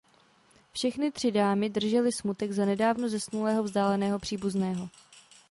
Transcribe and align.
Všechny 0.71 1.11
tři 1.11 1.31
dámy 1.31 1.69
držely 1.69 2.11
smutek 2.11 2.51
za 2.51 2.65
nedávno 2.65 3.09
zesnulého 3.09 3.63
vzdáleného 3.63 4.19
příbuzného. 4.19 4.89